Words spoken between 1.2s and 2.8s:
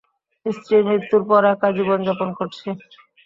পর একা জীবন- যাপন করছি।